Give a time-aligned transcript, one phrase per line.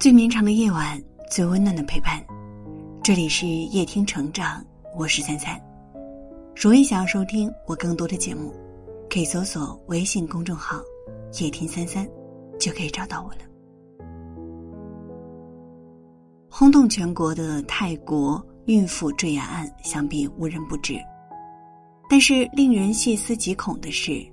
[0.00, 0.98] 最绵长的夜晚，
[1.30, 2.24] 最温暖的陪伴。
[3.02, 4.64] 这里是夜听成长，
[4.96, 5.60] 我是三三。
[6.56, 8.50] 如果想要收听我更多的节目，
[9.10, 10.80] 可以搜索微信公众号
[11.38, 12.08] “夜听三三”，
[12.58, 13.40] 就可以找到我了。
[16.48, 20.98] 轰动全国的泰国孕妇坠崖案，想必无人不知。
[22.08, 24.26] 但是令人细思极恐的是，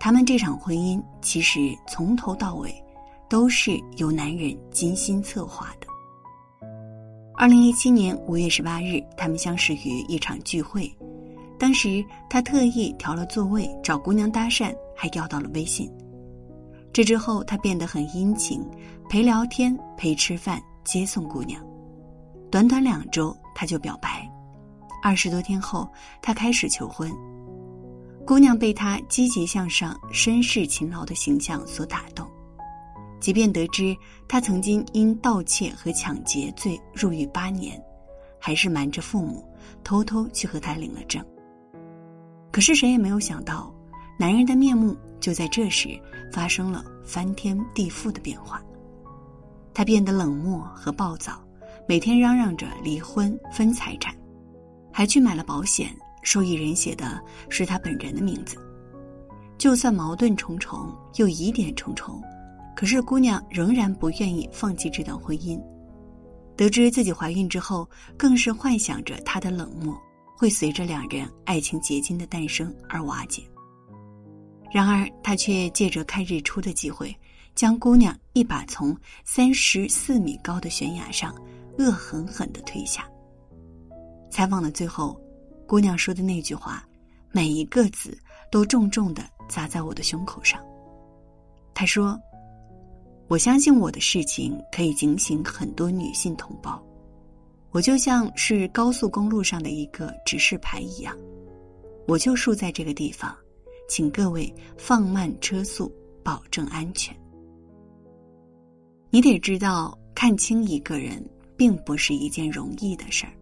[0.00, 2.74] 他们这场婚姻其实从头到尾
[3.28, 5.86] 都是由男人精心策划的。
[7.36, 10.90] 二零一七年五月十八日，他们相识于一场聚会，
[11.58, 15.90] 当时他特意调了座位找姑娘搭讪，还要到了微信。
[16.92, 18.64] 这之后，他变得很殷勤，
[19.08, 21.62] 陪聊天、陪吃饭、接送姑娘。
[22.50, 24.26] 短短两周，他就表白。
[25.02, 25.86] 二十多天后，
[26.22, 27.12] 他开始求婚。
[28.26, 32.26] 姑娘被他积极向上、绅士勤劳的形象所打动，
[33.20, 33.96] 即便得知
[34.28, 37.82] 他曾经因盗窃和抢劫罪入狱八年，
[38.38, 39.44] 还是瞒着父母
[39.82, 41.24] 偷偷去和他领了证。
[42.52, 43.74] 可是谁也没有想到，
[44.18, 45.88] 男人的面目就在这时
[46.32, 48.62] 发生了翻天地覆的变化。
[49.74, 51.38] 他变得冷漠和暴躁，
[51.86, 54.14] 每天嚷嚷着离婚分财产。
[54.90, 57.20] 还去买了保险，受益人写的
[57.50, 58.56] 是他本人的名字。
[59.58, 62.22] 就算矛盾重重，又疑点重重，
[62.76, 65.58] 可是姑娘仍然不愿意放弃这段婚姻。
[66.54, 69.98] 得知自己怀孕之后，更是幻想着他的冷漠
[70.36, 73.42] 会随着两人爱情结晶的诞生而瓦解。
[74.70, 77.16] 然而，他却借着看日出的机会，
[77.54, 78.94] 将姑娘一把从
[79.24, 81.34] 三十四米高的悬崖上
[81.78, 83.08] 恶狠狠地推下。
[84.30, 85.18] 采访的最后，
[85.66, 86.86] 姑娘说的那句话，
[87.32, 88.18] 每一个字
[88.50, 90.60] 都重重的砸在我的胸口上。
[91.72, 92.18] 她说
[93.28, 96.80] ：“我相信我的事情可以警醒很多女性同胞，
[97.72, 101.16] 我就像是高速公路上的一个指示牌一样，
[102.06, 103.36] 我就竖在这个地方，
[103.88, 105.92] 请各位放慢车速，
[106.22, 107.16] 保证安全。
[109.10, 111.24] 你得知道，看清一个人
[111.56, 113.32] 并不是一件容易的事儿。”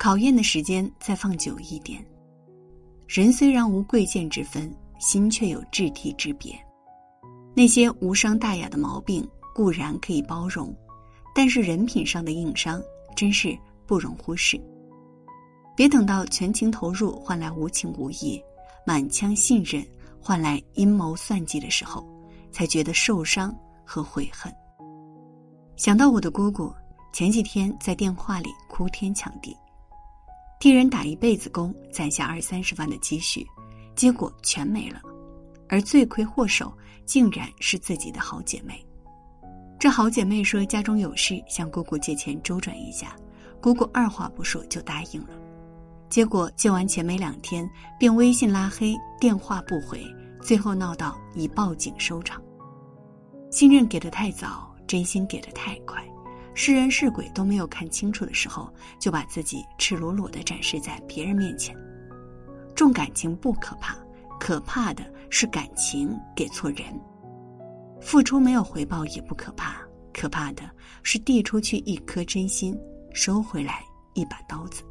[0.00, 2.04] 考验的时间再放久一点。
[3.06, 6.58] 人虽然无贵贱之分，心却有质地之别。
[7.54, 10.74] 那些无伤大雅的毛病固然可以包容，
[11.34, 12.82] 但是人品上的硬伤
[13.16, 13.56] 真是
[13.86, 14.60] 不容忽视。
[15.76, 18.42] 别等到全情投入换来无情无义，
[18.86, 19.84] 满腔信任
[20.20, 22.06] 换来阴谋算计的时候，
[22.52, 24.52] 才觉得受伤和悔恨。
[25.76, 26.72] 想到我的姑姑
[27.12, 29.56] 前几天在电话里哭天抢地。
[30.60, 33.46] 替人打一辈子工，攒下二三十万的积蓄，
[33.96, 35.00] 结果全没了，
[35.70, 36.76] 而罪魁祸首
[37.06, 38.84] 竟然是自己的好姐妹。
[39.78, 43.16] 这好姐妹说家中有事，向姑姑借钱周转一下，
[43.60, 45.28] 姑姑二话不说就答应了。
[46.08, 47.70] 结果借完钱没两天，
[48.00, 50.04] 便微信拉黑，电话不回，
[50.42, 52.42] 最后闹到以报警收场。
[53.48, 56.04] 信任给的太早，真心给的太快。
[56.52, 61.74] 是人是鬼都没有看清楚的时候，就把自己赤裸裸的展示在别人面前。
[62.74, 63.96] 重感情不可怕，
[64.40, 66.86] 可怕的是感情给错人。
[68.00, 69.76] 付出没有回报也不可怕，
[70.12, 70.62] 可怕的
[71.02, 72.76] 是递出去一颗真心，
[73.12, 73.84] 收回来
[74.14, 74.82] 一把刀子。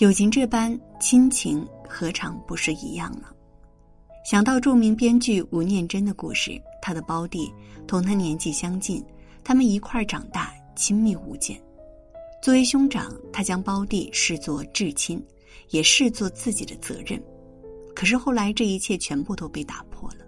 [0.00, 3.28] 友情这般，亲情何尝不是一样呢？
[4.28, 7.52] 想到著名编剧吴念真的故事，他的胞弟
[7.86, 9.04] 同他年纪相近。
[9.44, 11.56] 他们一块儿长大，亲密无间。
[12.42, 15.22] 作为兄长，他将胞弟视作至亲，
[15.70, 17.22] 也视作自己的责任。
[17.94, 20.24] 可是后来，这一切全部都被打破了。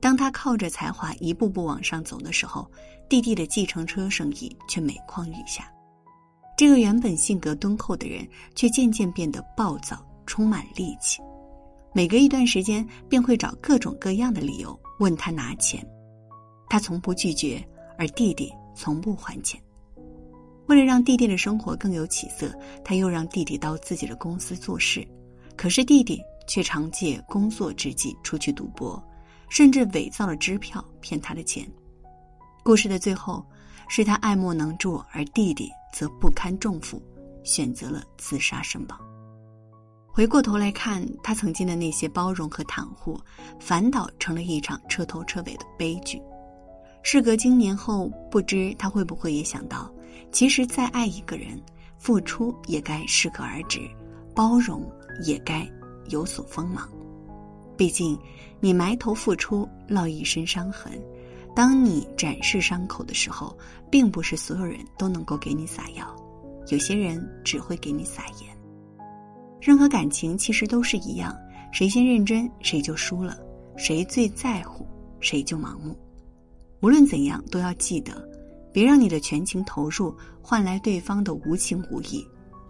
[0.00, 2.70] 当他靠着才华一步步往上走的时候，
[3.08, 5.72] 弟弟的计程车生意却每况愈下。
[6.56, 11.20] 这个原本性格敦厚的人，却渐渐变得暴躁，充满戾气。
[11.92, 15.86] 每隔一段时间，便会找各种各样的理由问他拿钱，
[16.68, 17.66] 他从不拒绝。
[17.98, 19.58] 而弟弟从不还钱。
[20.66, 22.52] 为了让弟弟的生活更有起色，
[22.84, 25.06] 他又让弟弟到自己的公司做事。
[25.56, 29.02] 可是弟弟却常借工作之际出去赌博，
[29.48, 31.66] 甚至伪造了支票骗他的钱。
[32.62, 33.44] 故事的最后，
[33.88, 37.00] 是他爱莫能助，而弟弟则不堪重负，
[37.44, 39.00] 选择了自杀身亡。
[40.08, 43.20] 回过头来看，他曾经的那些包容和袒护，
[43.60, 46.20] 反倒成了一场彻头彻尾的悲剧。
[47.02, 49.88] 事隔经年后，不知他会不会也想到，
[50.32, 51.60] 其实再爱一个人，
[51.98, 53.80] 付出也该适可而止，
[54.34, 54.90] 包容
[55.24, 55.66] 也该
[56.08, 56.88] 有所锋芒。
[57.76, 58.18] 毕竟，
[58.60, 60.92] 你埋头付出，落一身伤痕，
[61.54, 63.56] 当你展示伤口的时候，
[63.90, 66.14] 并不是所有人都能够给你撒药，
[66.68, 68.56] 有些人只会给你撒盐。
[69.60, 71.36] 任何感情其实都是一样，
[71.72, 73.38] 谁先认真谁就输了，
[73.76, 74.86] 谁最在乎
[75.20, 75.98] 谁就盲目。
[76.80, 78.26] 无论怎样，都要记得，
[78.76, 82.22] 别让你的全情投入换来对方的无情无义，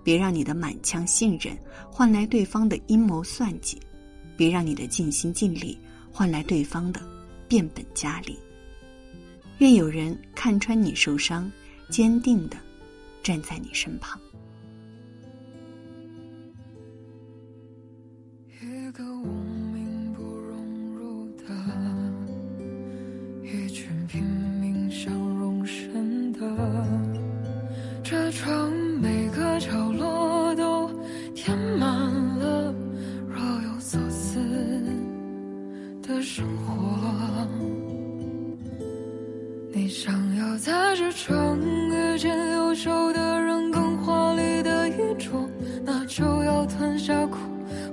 [0.05, 1.59] 别让你的满腔信任
[1.91, 3.77] 换来对方的阴谋算计，
[4.37, 5.77] 别让你的尽心尽力
[6.13, 7.01] 换来对方的
[7.49, 8.39] 变本加厉。
[9.59, 11.51] 愿有人看穿你受伤，
[11.91, 12.57] 坚定的
[13.21, 14.17] 站在你身旁。
[18.63, 19.27] 一个无
[19.73, 21.76] 名不融入的，
[39.87, 45.49] 你想要在这场遇见优秀的人更华丽的衣着，
[45.85, 47.39] 那就要吞下苦，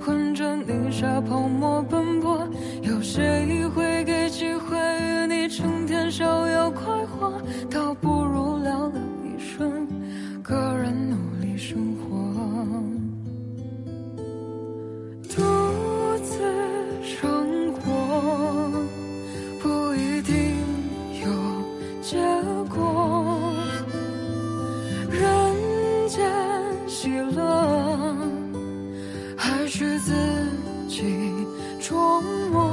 [0.02, 2.50] 混着泥沙泡沫奔波。
[2.82, 7.40] 有谁会给机会与你成天逍遥快活？
[7.70, 8.23] 倒不如
[30.94, 31.02] 几
[31.80, 32.73] 重梦